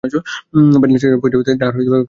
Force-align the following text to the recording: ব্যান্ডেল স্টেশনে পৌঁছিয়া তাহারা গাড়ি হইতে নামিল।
ব্যান্ডেল 0.73 0.97
স্টেশনে 0.99 1.19
পৌঁছিয়া 1.21 1.43
তাহারা 1.51 1.71
গাড়ি 1.71 1.79
হইতে 1.79 1.83
নামিল। 1.83 1.99